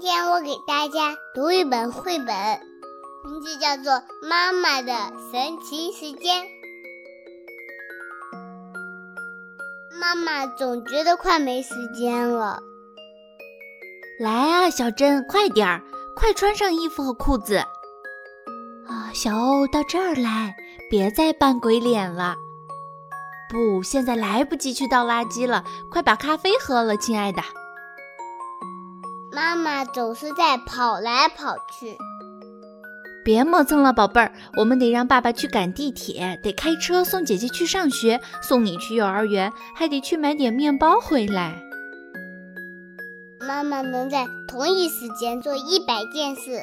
[0.00, 2.26] 今天我给大家读一本绘本，
[3.24, 4.92] 名字叫做《妈妈的
[5.32, 6.40] 神奇时间》。
[10.00, 12.62] 妈妈总觉得快没时间了。
[14.20, 15.82] 来啊，小珍，快点儿，
[16.14, 17.56] 快穿上衣服和裤子。
[18.86, 20.54] 啊，小欧，到这儿来，
[20.88, 22.36] 别再扮鬼脸了。
[23.50, 27.42] 不，现在来不及去倒垃圾了，快把咖啡喝了，亲爱的。
[29.38, 31.96] 妈妈总是在跑来跑去。
[33.24, 41.54] 别磨蹭了，宝贝儿，我们得让爸爸去赶地铁，得开车送姐姐去上学，送你去幼儿园，还得去买点面包回来。
[43.46, 46.56] 妈妈能在同一时间做一百件事。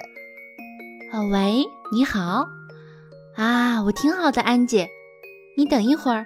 [1.13, 1.63] 啊，喂，
[1.93, 2.45] 你好。
[3.37, 4.89] 啊，我挺好的，安姐。
[5.55, 6.25] 你等一会儿。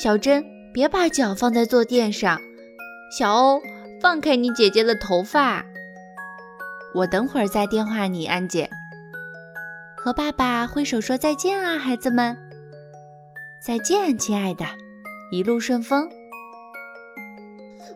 [0.00, 2.40] 小珍，别把脚放在坐垫上。
[3.10, 3.60] 小欧。
[4.06, 5.64] 放开你姐姐的头发！
[6.94, 8.70] 我等会儿再电话你，安姐。
[9.96, 12.38] 和爸爸挥手说再见啊，孩子们！
[13.60, 14.64] 再见，亲爱的，
[15.32, 16.08] 一路顺风。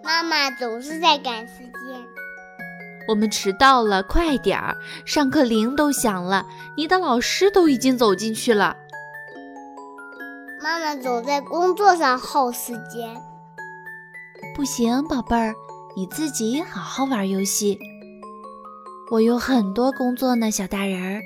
[0.03, 2.05] 妈妈总是在赶时间。
[3.06, 4.77] 我们迟到了，快点儿！
[5.05, 6.44] 上课铃都响了，
[6.77, 8.77] 你的老师都已经走进去了。
[10.61, 13.16] 妈妈总在工作上耗时间。
[14.56, 15.55] 不行，宝贝儿。
[15.96, 17.78] 你自己好好玩游戏，
[19.10, 21.20] 我有很多工作呢，小大人儿。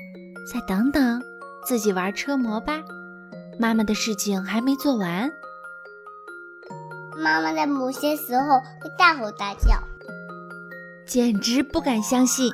[0.51, 1.21] 再等等，
[1.65, 2.81] 自己玩车模吧。
[3.59, 5.31] 妈妈的事情还没做完。
[7.17, 9.81] 妈妈在某些时候会大吼大叫，
[11.05, 12.51] 简直不敢相信。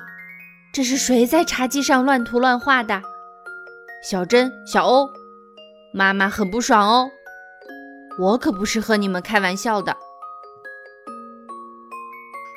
[0.73, 3.01] 这是谁在茶几上乱涂乱画的？
[4.03, 5.09] 小珍、小欧，
[5.93, 7.09] 妈妈很不爽哦。
[8.19, 9.95] 我可不是和你们开玩笑的。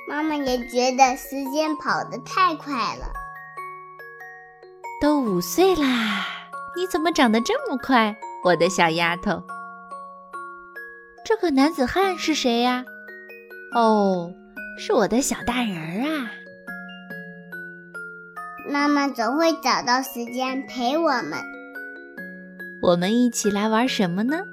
[0.08, 3.12] 妈妈也觉得时间跑得太快了。
[5.00, 6.26] 都五岁啦，
[6.76, 9.42] 你怎么长得这么快，我的小丫头？
[11.24, 12.84] 这个男子汉是谁呀？
[13.74, 14.32] 哦，
[14.78, 16.30] 是我的小大人儿啊。
[18.70, 21.38] 妈妈总会找到时间陪我们。
[22.82, 24.44] 我们一起来玩什么呢？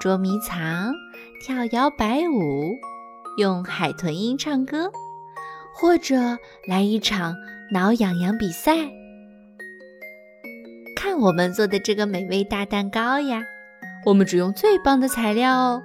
[0.00, 0.92] 捉迷藏，
[1.44, 2.76] 跳摇摆舞。
[3.38, 4.90] 用海豚音唱歌，
[5.72, 6.16] 或者
[6.66, 7.36] 来一场
[7.70, 8.72] 挠痒痒比赛。
[10.96, 13.44] 看我们做的这个美味大蛋糕呀！
[14.04, 15.82] 我们只用最棒的材料哦：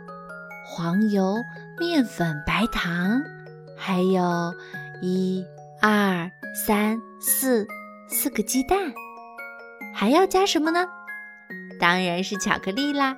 [0.65, 1.35] 黄油、
[1.79, 3.21] 面粉、白糖，
[3.77, 4.55] 还有
[5.03, 5.45] 一、
[5.79, 6.31] 二、
[6.65, 7.67] 三、四
[8.07, 8.79] 四个鸡蛋。
[9.93, 10.87] 还要加什么呢？
[11.79, 13.15] 当然是巧克力啦！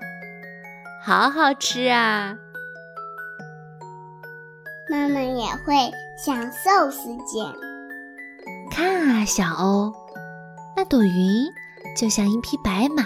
[1.01, 2.35] 好好吃啊！
[4.89, 5.73] 妈妈也会
[6.17, 7.43] 享受时间。
[8.69, 9.91] 看啊，小欧，
[10.75, 11.45] 那朵云
[11.97, 13.03] 就像一匹白马，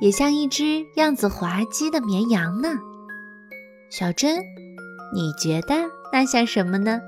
[0.00, 2.68] 也像一只样子滑稽的绵羊呢。
[3.88, 4.36] 小珍，
[5.14, 5.74] 你觉得
[6.12, 7.00] 那像什么呢？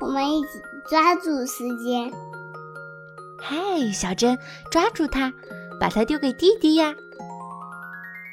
[0.00, 0.48] 我们一起
[0.88, 2.10] 抓住时间。
[3.38, 4.38] 嗨，小珍，
[4.70, 5.32] 抓住它，
[5.78, 6.94] 把它丢给弟弟呀。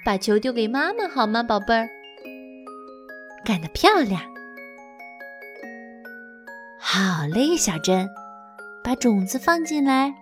[0.06, 1.90] 把球丢给妈妈好吗，宝贝儿？
[3.48, 4.22] 干得漂亮！
[6.78, 8.10] 好嘞，小珍，
[8.84, 10.14] 把种子放进来。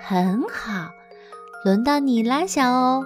[0.00, 0.92] 很好，
[1.64, 3.02] 轮到你啦，小欧。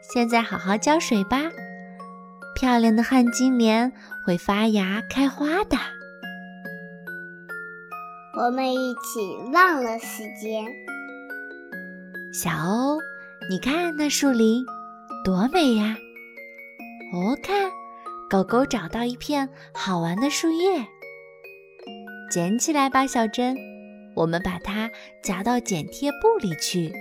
[0.00, 1.50] 现在好好浇水吧，
[2.54, 3.92] 漂亮的旱金莲
[4.24, 5.76] 会发芽开花的。
[8.36, 10.64] 我们一起忘了时间。
[12.32, 13.00] 小欧，
[13.50, 14.64] 你看那树林
[15.24, 15.96] 多美呀！
[17.10, 17.70] 哦，看，
[18.28, 20.86] 狗狗找到一片好玩的树叶，
[22.30, 23.56] 捡起来吧，小珍。
[24.14, 24.90] 我们把它
[25.22, 26.92] 夹到剪贴布里去。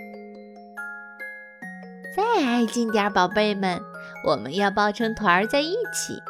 [2.16, 3.82] 再挨近点，宝贝们，
[4.26, 6.22] 我们要抱成团儿在一起，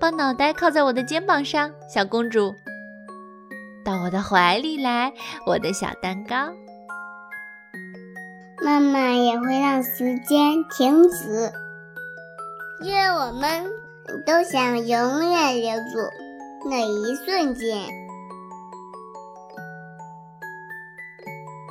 [0.00, 2.54] 把脑袋靠在我的肩膀上，小公主，
[3.84, 5.12] 到我的怀里来，
[5.46, 6.52] 我的小蛋糕。
[8.64, 11.52] 妈妈也会让时间停止。
[12.82, 13.64] 因为我们
[14.26, 15.98] 都想永远留住
[16.68, 17.88] 那一瞬间。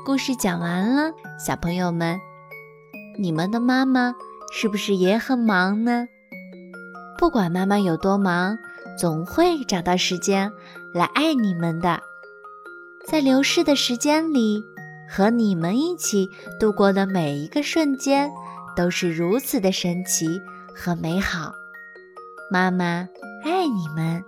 [0.03, 2.19] 故事讲完了，小朋友们，
[3.19, 4.15] 你们的妈妈
[4.51, 6.07] 是不是也很忙呢？
[7.19, 8.57] 不管妈妈有多忙，
[8.97, 10.51] 总会找到时间
[10.93, 11.99] 来爱你们的。
[13.07, 14.63] 在流逝的时间里，
[15.07, 16.27] 和你们一起
[16.59, 18.31] 度过的每一个瞬间，
[18.75, 20.41] 都是如此的神奇。
[20.75, 21.53] 和美好，
[22.51, 23.07] 妈妈
[23.43, 24.23] 爱你们。